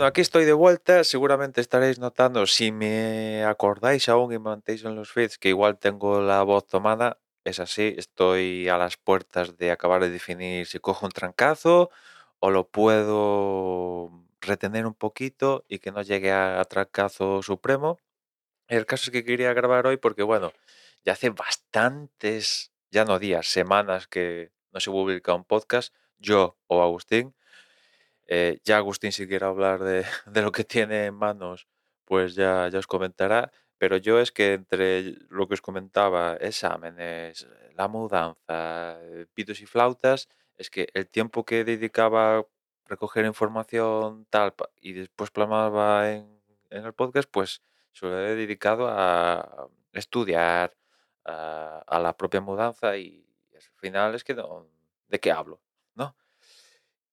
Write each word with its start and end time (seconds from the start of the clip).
Bueno, 0.00 0.08
aquí 0.08 0.22
estoy 0.22 0.46
de 0.46 0.54
vuelta. 0.54 1.04
Seguramente 1.04 1.60
estaréis 1.60 1.98
notando, 1.98 2.46
si 2.46 2.72
me 2.72 3.44
acordáis 3.44 4.08
aún 4.08 4.32
y 4.32 4.38
mantéis 4.38 4.82
en 4.86 4.94
los 4.96 5.12
feeds, 5.12 5.36
que 5.36 5.50
igual 5.50 5.78
tengo 5.78 6.22
la 6.22 6.42
voz 6.42 6.66
tomada. 6.66 7.20
Es 7.44 7.60
así, 7.60 7.94
estoy 7.98 8.66
a 8.70 8.78
las 8.78 8.96
puertas 8.96 9.58
de 9.58 9.70
acabar 9.70 10.00
de 10.00 10.08
definir 10.08 10.66
si 10.66 10.78
cojo 10.78 11.04
un 11.04 11.12
trancazo 11.12 11.90
o 12.38 12.50
lo 12.50 12.66
puedo 12.66 14.10
retener 14.40 14.86
un 14.86 14.94
poquito 14.94 15.66
y 15.68 15.80
que 15.80 15.92
no 15.92 16.00
llegue 16.00 16.32
a, 16.32 16.64
trancazo 16.64 17.42
supremo. 17.42 17.98
El 18.68 18.86
caso 18.86 19.10
es 19.10 19.10
que 19.10 19.22
quería 19.22 19.52
grabar 19.52 19.86
hoy 19.86 19.98
porque, 19.98 20.22
bueno, 20.22 20.54
ya 21.04 21.12
hace 21.12 21.28
bastantes, 21.28 22.72
ya 22.90 23.04
no 23.04 23.18
días, 23.18 23.48
semanas 23.48 24.08
que 24.08 24.50
no 24.72 24.80
se 24.80 24.90
publica 24.90 25.34
un 25.34 25.44
podcast, 25.44 25.94
yo 26.18 26.56
o 26.68 26.82
Agustín. 26.82 27.34
Eh, 28.32 28.60
ya 28.64 28.76
Agustín, 28.76 29.10
si 29.12 29.26
quiere 29.26 29.44
hablar 29.44 29.80
de, 29.84 30.04
lo 30.42 30.52
que 30.52 30.64
tiene 30.64 31.06
en 31.06 31.14
manos, 31.14 31.68
pues 32.04 32.34
ya, 32.34 32.68
ya 32.68 32.78
os 32.78 32.86
comentará. 32.86 33.52
Pero 33.78 33.96
yo 33.96 34.20
es 34.20 34.30
que 34.32 34.54
entre 34.54 35.02
lo 35.30 35.48
que 35.48 35.54
os 35.54 35.62
comentaba, 35.62 36.36
exámenes, 36.36 37.48
la 37.74 37.88
mudanza, 37.88 38.98
eh, 39.02 39.26
pitos 39.34 39.60
y 39.60 39.66
flautas, 39.66 40.28
es 40.56 40.70
que 40.70 40.88
el 40.94 41.08
tiempo 41.08 41.44
que 41.44 41.64
dedicaba 41.64 42.38
a 42.38 42.46
recoger 42.86 43.24
información 43.24 44.26
tal 44.30 44.54
y 44.80 44.92
después 44.92 45.30
plasmaba 45.30 46.10
en, 46.12 46.40
el 46.70 46.92
podcast, 46.92 47.28
pues 47.30 47.62
se 47.92 48.06
lo 48.06 48.18
he 48.20 48.36
dedicado 48.36 48.88
a 48.88 49.68
estudiar, 49.92 50.76
a, 51.24 51.98
la 52.00 52.16
propia 52.16 52.40
mudanza 52.40 52.96
y, 52.96 53.26
al 53.54 53.62
final 53.80 54.14
es 54.14 54.24
que 54.24 54.34
¿de 54.34 55.20
qué 55.20 55.32
hablo? 55.32 55.60
¿No? 55.94 56.16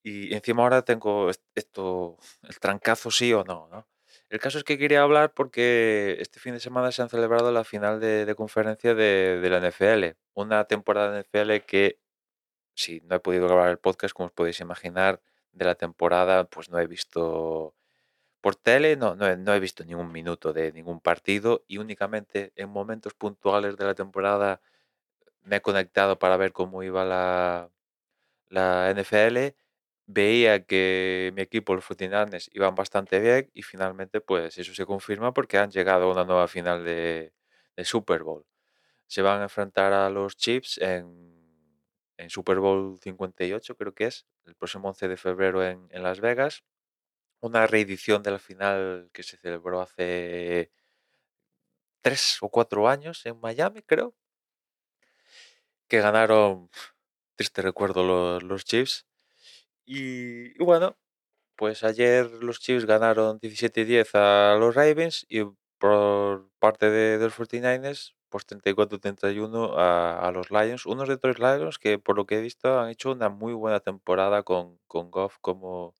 Y 0.10 0.34
encima 0.34 0.64
ahora 0.64 0.84
tengo 0.84 1.30
esto, 1.54 2.18
el 2.44 2.60
trancazo 2.60 3.12
sí 3.12 3.34
o 3.34 3.44
no, 3.44 3.68
¿no? 3.70 3.86
El 4.30 4.40
caso 4.40 4.58
es 4.58 4.64
que 4.64 4.78
quería 4.78 5.02
hablar 5.02 5.34
porque 5.34 6.16
este 6.22 6.40
fin 6.40 6.54
de 6.54 6.62
semana 6.62 6.94
se 6.94 7.02
han 7.02 7.10
celebrado 7.10 7.52
la 7.52 7.66
final 7.66 8.00
de, 8.00 8.34
conferencia 8.38 8.96
de, 8.96 9.46
la 9.50 9.60
NFL. 9.60 10.18
Una 10.34 10.64
temporada 10.64 11.12
de 11.12 11.24
NFL 11.24 11.66
que, 11.66 12.00
si 12.74 13.02
no 13.02 13.16
he 13.18 13.20
podido 13.20 13.48
grabar 13.48 13.70
el 13.70 13.80
podcast, 13.80 14.14
como 14.14 14.28
os 14.28 14.32
podéis 14.32 14.62
imaginar, 14.62 15.22
de 15.52 15.66
la 15.66 15.76
temporada, 15.76 16.46
pues 16.46 16.70
no 16.70 16.80
he 16.80 16.88
visto 16.88 17.76
por 18.40 18.56
tele, 18.56 18.96
no, 18.96 19.16
no, 19.16 19.28
he, 19.28 19.36
no 19.36 19.54
he 19.54 19.60
visto 19.60 19.84
ningún 19.84 20.14
minuto 20.14 20.54
de 20.54 20.72
ningún 20.72 21.02
partido 21.02 21.66
y 21.68 21.80
únicamente 21.80 22.54
en 22.56 22.70
momentos 22.70 23.14
puntuales 23.14 23.76
de 23.76 23.86
la 23.86 23.94
temporada 23.94 24.62
me 25.44 25.58
he 25.58 25.62
conectado 25.62 26.18
para 26.18 26.38
ver 26.38 26.54
cómo 26.54 26.84
iba 26.84 27.04
la, 27.04 27.70
la 28.50 28.94
NFL 28.96 29.56
veía 30.08 30.66
que 30.66 31.32
mi 31.36 31.42
equipo, 31.42 31.76
los 31.76 31.86
49 31.86 32.40
iban 32.54 32.76
bastante 32.76 33.20
bien 33.20 33.52
y 33.54 33.64
finalmente 33.64 34.22
pues 34.22 34.58
eso 34.58 34.74
se 34.74 34.86
confirma 34.86 35.34
porque 35.34 35.58
han 35.58 35.72
llegado 35.72 36.06
a 36.06 36.12
una 36.14 36.24
nueva 36.26 36.48
final 36.48 36.84
de, 36.86 37.34
Super 37.84 38.24
Bowl. 38.24 38.46
Se 39.08 39.22
van 39.22 39.42
a 39.42 39.44
enfrentar 39.44 39.94
a 39.94 40.10
los 40.10 40.38
Chiefs 40.38 40.80
en, 40.80 41.28
Super 42.30 42.60
Bowl 42.60 42.98
58, 43.02 43.78
creo 43.78 43.94
que 43.94 44.06
es, 44.08 44.26
el 44.46 44.56
próximo 44.56 44.90
11 44.90 45.08
de 45.08 45.18
febrero 45.18 45.64
en, 45.64 45.88
Las 45.92 46.20
Vegas. 46.22 46.64
Una 47.42 47.68
reedición 47.68 48.24
de 48.24 48.32
la 48.32 48.40
final 48.40 49.10
que 49.14 49.24
se 49.24 49.38
celebró 49.38 49.82
hace 49.82 50.72
tres 52.02 52.38
o 52.42 52.50
cuatro 52.50 52.88
años 52.90 53.26
en 53.26 53.40
Miami, 53.40 53.84
creo. 53.84 54.16
Que 55.88 56.00
ganaron, 56.02 56.70
triste 57.36 57.62
recuerdo, 57.62 58.04
los, 58.04 58.44
los 58.44 58.66
Chiefs. 58.66 59.06
Y, 59.88 60.58
bueno, 60.64 60.98
pues 61.56 61.84
ayer 61.84 62.30
los 62.44 62.60
Chiefs 62.60 62.86
ganaron 62.86 63.40
17-10 63.40 64.10
a 64.16 64.58
los 64.60 64.76
Ravens 64.76 65.26
y 65.30 65.46
por 65.80 66.50
parte 66.60 66.90
de, 66.90 67.18
los 67.20 67.34
49ers, 67.38 68.16
pues 68.30 68.46
34-31 68.48 69.76
a, 69.78 70.32
los 70.34 70.52
Lions. 70.52 70.86
Unos 70.86 71.08
de 71.08 71.18
tres 71.18 71.40
Lions 71.40 71.80
que 71.80 72.00
por 72.00 72.18
lo 72.18 72.26
que 72.26 72.40
he 72.40 72.42
visto 72.42 72.80
han 72.80 72.90
hecho 72.90 73.12
una 73.14 73.30
muy 73.30 73.54
buena 73.54 73.80
temporada 73.80 74.44
con, 74.44 74.78
con 74.88 75.10
Goff 75.10 75.38
como, 75.40 75.96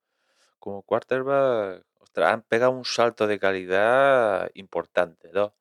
como 0.60 0.84
quarterback. 0.84 1.86
han 2.18 2.42
pegado 2.44 2.72
un 2.72 2.86
salto 2.86 3.28
de 3.28 3.40
calidad 3.40 4.52
importante, 4.54 5.30
¿no? 5.34 5.54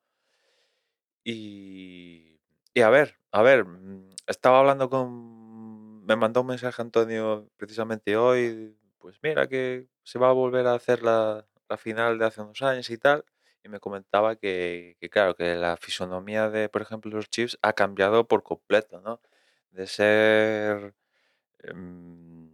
Y, 1.23 2.39
y 2.73 2.81
a 2.81 2.89
ver, 2.89 3.17
a 3.31 3.41
ver, 3.41 3.65
mm, 3.65 4.09
estaba 4.27 4.59
hablando 4.59 4.89
con 4.89 5.36
me 6.07 6.15
mandó 6.15 6.41
un 6.41 6.47
mensaje 6.47 6.81
Antonio 6.81 7.49
precisamente 7.57 8.15
hoy, 8.15 8.77
pues 8.97 9.19
mira 9.21 9.47
que 9.47 9.87
se 10.03 10.17
va 10.19 10.29
a 10.29 10.33
volver 10.33 10.65
a 10.67 10.73
hacer 10.73 11.03
la, 11.03 11.45
final 11.77 12.17
de 12.17 12.25
hace 12.25 12.41
unos 12.41 12.61
años 12.61 12.89
y 12.89 12.97
tal, 12.97 13.25
y 13.61 13.67
me 13.67 13.81
comentaba 13.81 14.37
que, 14.37 14.95
claro, 15.11 15.35
que 15.35 15.55
la 15.55 15.75
fisonomía 15.75 16.49
de, 16.49 16.69
por 16.69 16.81
ejemplo, 16.81 17.11
los 17.11 17.29
Chiefs 17.29 17.57
ha 17.61 17.73
cambiado 17.73 18.25
por 18.25 18.41
completo, 18.43 19.01
¿no? 19.01 19.19
De 19.71 19.85
ser 19.85 20.95
em, 21.59 22.49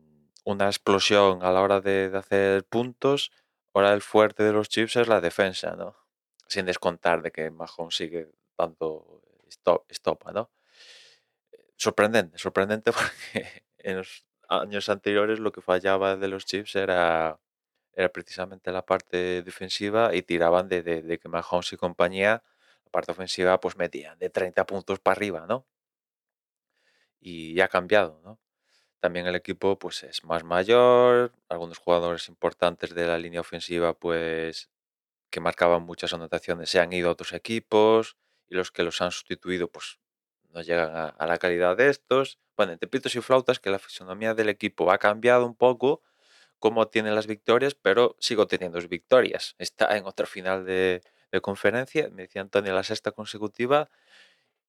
una 0.45 0.65
explosión 0.67 1.43
a 1.43 1.51
la 1.51 1.61
hora 1.61 1.79
de, 1.81 2.11
hacer 2.15 2.65
puntos, 2.65 3.31
ahora 3.73 3.93
el 3.93 4.01
fuerte 4.01 4.43
de 4.43 4.53
los 4.53 4.69
Chiefs 4.69 4.95
es 4.95 5.07
la 5.07 5.21
defensa, 5.21 5.75
¿no? 5.75 5.95
Sin 6.47 6.65
descontar 6.65 7.21
de 7.21 7.31
que 7.31 7.51
Mahomes 7.51 7.95
sigue 7.95 8.31
dando 8.57 9.21
estopa, 9.89 10.31
¿no? 10.31 10.49
Sorprendente, 11.83 12.37
sorprendente 12.37 12.91
porque 12.93 13.63
en 13.79 13.97
los 13.97 14.25
años 14.49 14.89
anteriores 14.89 15.39
lo 15.39 15.51
que 15.51 15.61
fallaba 15.61 16.15
de 16.17 16.27
los 16.27 16.45
Chiefs 16.45 16.75
era, 16.75 17.39
era 17.93 18.09
precisamente 18.09 18.71
la 18.71 18.85
parte 18.85 19.43
defensiva 19.43 20.15
y 20.15 20.23
tiraban 20.23 20.67
de, 20.69 20.81
de, 20.83 21.19
que 21.19 21.29
Mahomes 21.29 21.73
y 21.73 21.77
compañía, 21.77 22.43
la 22.85 22.91
parte 22.91 23.11
ofensiva, 23.11 23.59
pues 23.59 23.77
metían 23.77 24.17
de 24.19 24.29
30 24.29 24.65
puntos 24.65 24.99
para 24.99 25.15
arriba, 25.15 25.45
¿no? 25.47 25.65
Y 27.19 27.59
ha 27.61 27.67
cambiado, 27.69 28.19
¿no? 28.23 28.39
También 28.99 29.27
el 29.27 29.35
equipo 29.35 29.77
pues 29.79 30.03
es 30.03 30.23
más 30.23 30.43
mayor, 30.43 31.33
algunos 31.49 31.77
jugadores 31.77 32.29
importantes 32.29 32.95
de 32.95 33.07
la 33.07 33.17
línea 33.17 33.41
ofensiva 33.41 33.93
pues 33.93 34.69
que 35.29 35.41
marcaban 35.41 35.83
muchas 35.83 36.13
anotaciones 36.13 36.69
se 36.69 36.79
han 36.79 36.93
ido 36.93 37.09
a 37.09 37.13
otros 37.13 37.33
equipos 37.33 38.17
y 38.47 38.55
los 38.55 38.71
que 38.71 38.83
los 38.83 39.01
han 39.01 39.11
sustituido 39.11 39.69
pues 39.69 39.99
no 40.53 40.61
llegan 40.61 41.13
a, 41.17 41.27
la 41.27 41.37
calidad 41.37 41.75
de 41.75 41.89
estos. 41.89 42.39
Bueno, 42.55 42.73
entre 42.73 42.87
pitos 42.87 43.15
y 43.15 43.21
flautas 43.21 43.59
que 43.59 43.69
la 43.69 43.79
fisonomía 43.79 44.33
del 44.33 44.49
equipo 44.49 44.91
ha 44.91 44.99
cambiado 44.99 45.45
un 45.45 45.55
poco, 45.55 46.03
cómo 46.59 46.87
tiene 46.87 47.11
las 47.11 47.27
victorias, 47.27 47.75
pero 47.75 48.15
sigo 48.19 48.47
teniendo 48.47 48.79
victorias. 48.87 49.55
Está 49.57 49.97
en 49.97 50.05
otra 50.05 50.27
final 50.27 50.65
de, 50.65 51.01
conferencia, 51.41 52.09
me 52.09 52.23
decía 52.23 52.41
Antonio, 52.41 52.73
la 52.73 52.83
sexta 52.83 53.11
consecutiva, 53.11 53.89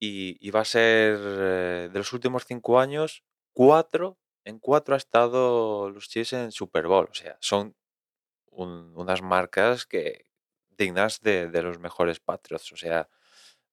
y, 0.01 0.51
va 0.51 0.61
a 0.61 0.65
ser 0.65 1.19
eh, 1.21 1.89
de 1.93 1.99
los 1.99 2.13
últimos 2.13 2.45
cinco 2.47 2.81
años, 2.81 3.23
cuatro, 3.53 4.19
en 4.45 4.59
cuatro 4.59 4.95
ha 4.95 4.99
estado 4.99 5.91
los 5.91 6.09
Chiefs 6.09 6.33
en 6.35 6.53
Super 6.53 6.87
Bowl. 6.87 7.09
O 7.11 7.15
sea, 7.15 7.37
son 7.41 7.75
unas 8.51 9.23
marcas 9.23 9.87
que 9.87 10.27
dignas 10.77 11.21
de, 11.21 11.49
de, 11.49 11.63
los 11.63 11.79
mejores 11.79 12.21
Patriots. 12.21 12.73
O 12.73 12.77
sea, 12.77 13.09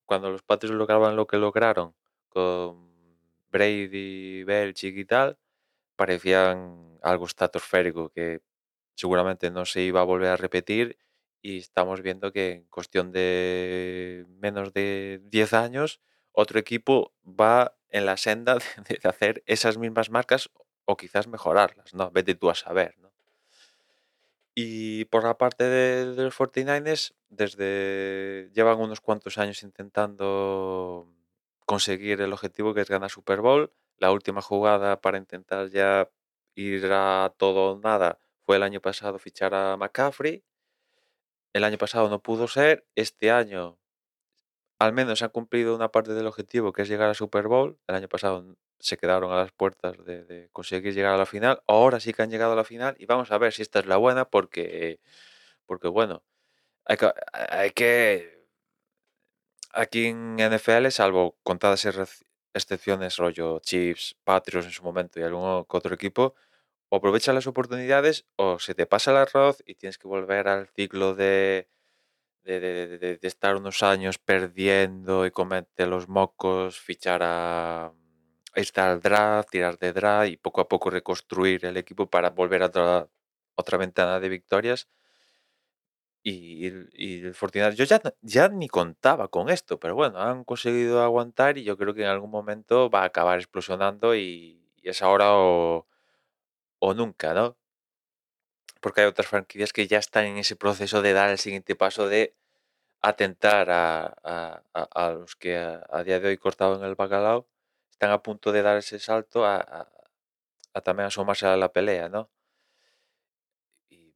cuando 0.05 0.29
los 0.29 0.43
Patriots 0.43 0.77
lograban 0.77 1.15
lo 1.15 1.27
que 1.27 1.37
lograron 1.37 1.95
con 2.31 2.89
Brady, 3.51 4.43
Belichick 4.43 4.97
y 4.97 5.05
tal, 5.05 5.37
parecían 5.95 6.97
algo 7.01 7.25
estratosférico 7.25 8.09
que 8.09 8.41
seguramente 8.95 9.51
no 9.51 9.65
se 9.65 9.81
iba 9.81 10.01
a 10.01 10.05
volver 10.05 10.29
a 10.29 10.37
repetir 10.37 10.97
y 11.41 11.57
estamos 11.57 12.01
viendo 12.01 12.31
que 12.31 12.51
en 12.51 12.63
cuestión 12.65 13.11
de 13.11 14.25
menos 14.29 14.73
de 14.73 15.21
10 15.25 15.53
años 15.53 15.99
otro 16.31 16.59
equipo 16.59 17.13
va 17.25 17.75
en 17.89 18.05
la 18.05 18.17
senda 18.17 18.55
de, 18.55 18.99
hacer 19.03 19.43
esas 19.45 19.77
mismas 19.77 20.09
marcas 20.09 20.49
o 20.85 20.95
quizás 20.97 21.27
mejorarlas, 21.27 21.93
¿no? 21.93 22.11
Vete 22.11 22.35
tú 22.35 22.49
a 22.49 22.55
saber, 22.55 22.97
¿no? 22.99 23.11
Y 24.53 25.05
por 25.05 25.23
la 25.23 25.37
parte 25.37 25.63
de, 25.63 26.13
de 26.13 26.23
los 26.23 26.35
49ers, 26.35 27.13
desde 27.29 28.49
llevan 28.53 28.79
unos 28.79 28.99
cuantos 29.01 29.37
años 29.37 29.63
intentando 29.63 31.07
conseguir 31.65 32.21
el 32.21 32.33
objetivo 32.33 32.73
que 32.73 32.81
es 32.81 32.89
ganar 32.89 33.09
Super 33.09 33.41
Bowl. 33.41 33.71
La 33.97 34.11
última 34.11 34.41
jugada 34.41 35.01
para 35.01 35.17
intentar 35.17 35.69
ya 35.69 36.09
ir 36.55 36.85
a 36.91 37.33
todo 37.37 37.73
o 37.73 37.79
nada 37.79 38.19
fue 38.45 38.57
el 38.57 38.63
año 38.63 38.81
pasado 38.81 39.19
fichar 39.19 39.53
a 39.53 39.77
McCaffrey. 39.77 40.43
El 41.53 41.63
año 41.63 41.77
pasado 41.77 42.09
no 42.09 42.21
pudo 42.21 42.47
ser. 42.47 42.85
Este 42.95 43.31
año 43.31 43.77
al 44.79 44.93
menos 44.93 45.21
han 45.21 45.29
cumplido 45.29 45.75
una 45.75 45.91
parte 45.91 46.13
del 46.13 46.25
objetivo 46.25 46.73
que 46.73 46.81
es 46.81 46.89
llegar 46.89 47.09
a 47.09 47.13
Super 47.13 47.47
Bowl. 47.47 47.77
El 47.87 47.95
año 47.95 48.07
pasado 48.09 48.57
se 48.79 48.97
quedaron 48.97 49.31
a 49.31 49.35
las 49.35 49.51
puertas 49.51 49.95
de, 50.05 50.49
conseguir 50.51 50.93
llegar 50.95 51.13
a 51.13 51.17
la 51.17 51.27
final. 51.27 51.61
Ahora 51.67 51.99
sí 51.99 52.13
que 52.13 52.23
han 52.23 52.31
llegado 52.31 52.53
a 52.53 52.55
la 52.55 52.63
final 52.63 52.95
y 52.97 53.05
vamos 53.05 53.31
a 53.31 53.37
ver 53.37 53.53
si 53.53 53.61
esta 53.61 53.79
es 53.79 53.85
la 53.85 53.97
buena 53.97 54.25
porque, 54.25 54.99
porque 55.67 55.87
bueno, 55.87 56.23
hay 56.85 56.97
hay 57.33 57.71
que 57.71 58.40
aquí 59.73 60.07
en 60.07 60.39
NFL, 60.39 60.91
salvo 60.91 61.37
contadas 61.43 61.85
excepciones, 62.53 63.17
rollo 63.17 63.59
Chiefs, 63.59 64.15
Patriots 64.23 64.67
en 64.67 64.73
su 64.73 64.83
momento 64.83 65.19
y 65.19 65.23
algún 65.23 65.43
otro 65.67 65.93
equipo, 65.95 66.35
o 66.89 66.97
aprovechas 66.97 67.35
las 67.35 67.47
oportunidades 67.47 68.25
o 68.37 68.59
se 68.59 68.75
te 68.75 68.85
pasa 68.87 69.11
el 69.11 69.17
arroz 69.17 69.63
y 69.65 69.75
tienes 69.75 69.97
que 69.97 70.07
volver 70.07 70.47
al 70.49 70.67
ciclo 70.69 71.15
de, 71.15 71.69
de, 72.43 72.59
de- 72.59 72.97
de- 72.99 73.17
de 73.17 73.27
estar 73.27 73.55
unos 73.55 73.83
años 73.83 74.17
perdiendo 74.19 75.25
y 75.25 75.31
comerte 75.31 75.85
los 75.87 76.07
mocos, 76.09 76.79
fichar 76.79 77.21
a, 77.23 77.85
a 77.87 78.59
irte 78.59 78.81
al 78.81 78.99
draft, 79.01 79.49
tirar 79.51 79.77
de 79.79 79.93
draft 79.93 80.29
y 80.31 80.37
poco 80.37 80.61
a 80.61 80.67
poco 80.69 80.89
reconstruir 80.89 81.65
el 81.65 81.77
equipo 81.77 82.09
para 82.09 82.29
volver 82.31 82.63
a 82.63 82.67
otra, 82.67 83.09
otra 83.55 83.77
ventana 83.77 84.19
de 84.19 84.29
victorias. 84.29 84.87
Y, 86.23 86.67
y 86.93 87.25
el 87.25 87.35
49 87.35 87.75
yo 87.75 87.83
ya, 87.85 87.99
ya 88.21 88.47
ni 88.49 88.67
contaba 88.67 89.27
con 89.29 89.49
esto, 89.49 89.79
pero 89.79 89.95
bueno, 89.95 90.19
han 90.19 90.43
conseguido 90.43 91.01
aguantar 91.03 91.57
y 91.57 91.63
yo 91.63 91.77
creo 91.77 91.93
que 91.95 92.03
en 92.03 92.09
algún 92.09 92.29
momento 92.31 92.89
va 92.91 93.01
a 93.03 93.05
acabar 93.05 93.39
explosionando 93.39 94.15
y, 94.15 94.59
es 94.83 95.01
ahora 95.01 95.33
o, 95.35 95.87
o 96.79 96.93
nunca, 96.95 97.33
¿no? 97.33 97.57
Porque 98.81 99.01
hay 99.01 99.07
otras 99.07 99.27
franquicias 99.27 99.73
que 99.73 99.87
ya 99.87 99.99
están 99.99 100.25
en 100.25 100.37
ese 100.37 100.55
proceso 100.55 101.01
de 101.01 101.13
dar 101.13 101.29
el 101.29 101.37
siguiente 101.37 101.75
paso 101.75 102.07
de 102.07 102.35
atentar 103.01 103.69
a, 103.71 104.07
a- 104.23 104.63
a- 104.73 105.11
los 105.13 105.35
que 105.37 105.57
a, 105.57 106.03
día 106.05 106.19
de 106.19 106.29
hoy 106.29 106.37
cortaban 106.37 106.83
el 106.83 106.95
bacalao, 106.95 107.47
están 107.91 108.11
a 108.11 108.23
punto 108.23 108.51
de 108.51 108.61
dar 108.63 108.77
ese 108.77 108.99
salto 108.99 109.45
a 110.73 110.81
también 110.83 111.07
asomarse 111.07 111.45
a 111.47 111.55
la 111.57 111.71
pelea, 111.71 112.09
¿no? 112.09 112.29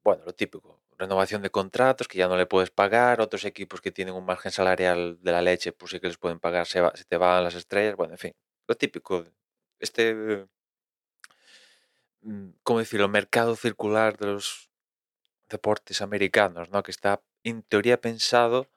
Bueno, 0.05 0.23
lo 0.23 0.33
típico, 0.35 0.79
renovación 0.99 1.41
de 1.41 1.49
contratos 1.49 2.07
que 2.07 2.19
ya 2.19 2.27
no 2.27 2.37
le 2.37 2.45
puedes 2.45 2.69
pagar, 2.69 3.19
otros 3.21 3.43
equipos 3.43 3.81
que 3.81 3.91
tienen 3.91 4.13
un 4.13 4.23
margen 4.23 4.51
salarial 4.51 5.17
de 5.21 5.31
la 5.31 5.41
leche, 5.41 5.71
pues 5.73 5.89
sí 5.91 5.99
que 5.99 6.07
les 6.07 6.17
pueden 6.19 6.39
pagar, 6.39 6.67
se, 6.67 6.79
te 7.09 7.17
van 7.17 7.43
las 7.43 7.55
estrellas, 7.55 7.95
bueno, 7.95 8.13
en 8.13 8.19
fin, 8.19 8.33
lo 8.67 8.75
típico. 8.75 9.25
Este, 9.79 10.47
mm, 12.21 12.49
¿cómo 12.63 12.79
decirlo? 12.79 13.07
Mercado 13.09 13.55
circular 13.55 14.17
de 14.17 14.27
los 14.27 14.69
deportes 15.49 16.01
americanos, 16.01 16.69
¿no? 16.71 16.83
Que 16.83 16.91
está 16.91 17.21
en 17.43 17.63
teoría 17.63 18.01
pensado 18.01 18.69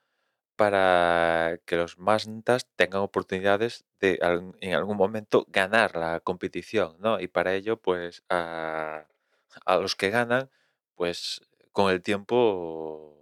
para 0.56 1.60
que 1.66 1.76
los 1.76 1.98
mantas 1.98 2.68
tengan 2.76 3.02
oportunidades 3.02 3.84
de 4.00 4.18
en 4.60 4.74
algún 4.74 4.96
momento 4.98 5.46
ganar 5.50 5.96
la 5.96 6.20
competición, 6.20 6.96
¿no? 7.00 7.20
Y 7.20 7.28
para 7.28 7.54
ello, 7.54 7.78
pues 7.80 8.24
a, 8.30 9.06
a 9.66 9.76
los 9.78 9.96
que 9.96 10.10
ganan, 10.10 10.50
pues 10.98 11.40
con 11.72 11.90
el 11.92 12.02
tiempo, 12.02 13.16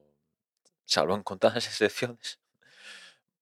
salvo 0.87 1.14
en 1.17 1.23
contadas 1.25 1.67
excepciones, 1.69 2.40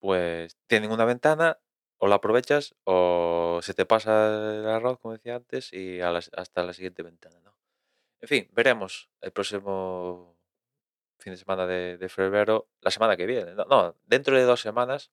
pues 0.01 0.57
tienen 0.67 0.91
una 0.93 1.05
ventana, 1.05 1.59
o 1.99 2.07
la 2.09 2.17
aprovechas 2.17 2.75
o 2.85 3.61
se 3.63 3.73
te 3.75 3.87
pasa 3.87 4.27
el 4.61 4.69
arroz, 4.69 4.99
como 4.99 5.15
decía 5.15 5.37
antes, 5.37 5.73
y 5.73 6.01
a 6.01 6.11
las- 6.11 6.31
hasta 6.37 6.63
la 6.65 6.73
siguiente 6.75 7.03
ventana, 7.03 7.41
¿no? 7.41 7.57
En 8.23 8.29
fin, 8.29 8.49
veremos 8.53 9.11
el 9.23 9.33
próximo 9.33 10.37
fin 11.21 11.33
de 11.35 11.39
semana 11.39 11.67
de, 11.67 11.99
de 11.99 12.09
febrero, 12.11 12.69
la 12.83 12.91
semana 12.93 13.17
que 13.17 13.27
viene, 13.27 13.55
no, 13.55 13.65
no, 13.67 13.97
dentro 14.07 14.37
de 14.37 14.45
dos 14.45 14.61
semanas, 14.63 15.13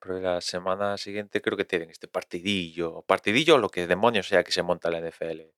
pero 0.00 0.20
la 0.20 0.40
semana 0.40 0.96
siguiente 0.98 1.42
creo 1.42 1.56
que 1.58 1.64
tienen 1.64 1.90
este 1.90 2.08
partidillo, 2.08 3.02
partidillo 3.02 3.56
o 3.56 3.58
lo 3.58 3.68
que 3.70 3.86
demonios 3.86 4.28
sea 4.28 4.44
que 4.44 4.52
se 4.52 4.62
monta 4.62 4.90
la 4.90 4.98
NFL, 4.98 5.52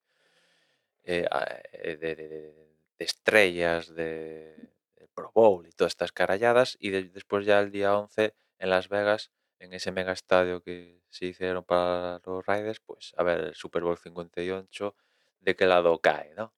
eh, 1.09 1.27
eh, 1.73 1.97
de, 1.97 2.15
de- 2.15 2.27
de- 2.29 2.53
de 2.99 3.05
estrellas, 3.05 3.87
de, 3.95 4.55
de 4.97 5.07
Pro 5.13 5.31
Bowl 5.33 5.65
y 5.67 5.71
todas 5.71 5.91
estas 5.93 6.11
caralladas, 6.11 6.77
y 6.79 6.89
de- 6.91 7.03
después 7.09 7.45
ya 7.45 7.59
el 7.59 7.71
día 7.71 7.97
11 7.97 8.35
en 8.59 8.69
Las 8.69 8.89
Vegas, 8.89 9.31
en 9.59 9.73
ese 9.73 9.91
mega 9.91 10.11
estadio 10.13 10.61
que 10.61 11.01
se 11.09 11.25
hicieron 11.27 11.63
para 11.63 12.21
los 12.25 12.45
Raiders, 12.45 12.79
pues 12.81 13.13
a 13.17 13.23
ver 13.23 13.39
el 13.41 13.55
Super 13.55 13.83
Bowl 13.83 13.97
58, 13.97 14.95
de 15.41 15.55
qué 15.55 15.65
lado 15.65 15.99
cae, 15.99 16.33
¿no? 16.35 16.53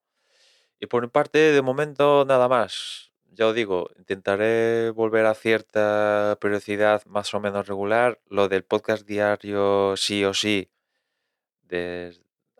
Y 0.80 0.88
por 0.88 1.02
mi 1.04 1.10
parte, 1.10 1.38
de 1.40 1.62
momento, 1.62 2.26
nada 2.26 2.48
más. 2.50 3.12
Ya 3.34 3.48
os 3.48 3.56
digo, 3.56 3.90
intentaré 3.98 4.90
volver 4.92 5.26
a 5.26 5.34
cierta 5.36 6.38
periodicidad 6.42 7.06
más 7.06 7.34
o 7.34 7.40
menos 7.40 7.68
regular. 7.68 8.20
Lo 8.28 8.50
del 8.50 8.64
podcast 8.66 9.06
diario, 9.08 9.96
sí 9.98 10.26
o 10.26 10.34
sí, 10.34 10.70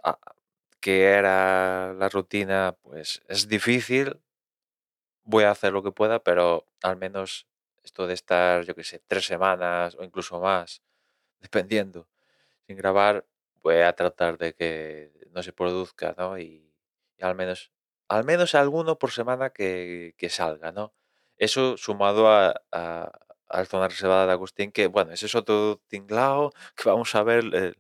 a- 0.04 0.18
que 0.82 1.06
era 1.06 1.94
la 1.94 2.10
rutina, 2.10 2.76
pues 2.84 3.22
es 3.28 3.48
difícil. 3.48 4.20
Voy 5.24 5.44
a 5.44 5.52
hacer 5.52 5.74
lo 5.74 5.84
que 5.84 5.92
pueda, 5.92 6.20
pero 6.24 6.66
al 6.84 6.98
menos 6.98 7.48
esto 7.84 8.08
de 8.08 8.14
estar, 8.14 8.64
yo 8.66 8.76
qué 8.76 8.84
sé, 8.84 9.02
tres 9.08 9.26
semanas 9.26 9.96
o 10.00 10.04
incluso 10.04 10.40
más, 10.40 10.82
dependiendo, 11.40 12.08
sin 12.68 12.78
grabar, 12.78 13.26
voy 13.64 13.78
a 13.78 13.94
tratar 13.94 14.38
de 14.38 14.54
que 14.56 15.12
no 15.32 15.44
se 15.44 15.54
produzca, 15.54 16.16
¿no? 16.18 16.40
Y, 16.40 16.74
y 17.18 17.24
al 17.24 17.36
menos, 17.36 17.72
al 18.10 18.26
menos 18.26 18.56
alguno 18.56 19.00
por 19.00 19.12
semana 19.12 19.52
que, 19.52 20.16
que 20.18 20.30
salga, 20.30 20.72
¿no? 20.72 20.94
Eso 21.38 21.78
sumado 21.78 22.30
a, 22.32 22.56
a, 22.72 23.12
a 23.50 23.66
zona 23.66 23.88
reservada 23.90 24.28
de 24.28 24.34
Agustín, 24.34 24.72
que 24.72 24.88
bueno, 24.88 25.14
ese 25.14 25.28
es 25.28 25.36
otro 25.36 25.82
tinglao 25.88 26.52
que 26.76 26.90
vamos 26.90 27.16
a 27.16 27.24
ver 27.24 27.46
eh, 27.54 27.74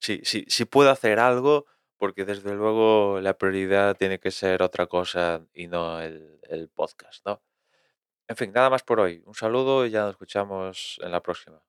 si, 0.00 0.20
si, 0.24 0.44
si 0.48 0.64
puedo 0.66 0.90
hacer 0.90 1.18
algo, 1.20 1.66
porque 2.02 2.24
desde 2.24 2.52
luego 2.56 3.20
la 3.20 3.38
prioridad 3.38 3.96
tiene 3.96 4.18
que 4.18 4.32
ser 4.32 4.60
otra 4.60 4.88
cosa 4.88 5.46
y 5.54 5.68
no 5.68 6.00
el, 6.00 6.68
podcast, 6.74 7.24
¿no? 7.24 7.40
En 8.26 8.34
fin, 8.36 8.50
nada 8.52 8.70
más 8.70 8.82
por 8.82 8.98
hoy. 8.98 9.22
Un 9.24 9.34
saludo 9.34 9.86
y 9.86 9.90
ya 9.90 10.00
nos 10.00 10.10
escuchamos 10.10 10.98
en 11.00 11.12
la 11.12 11.22
próxima. 11.22 11.62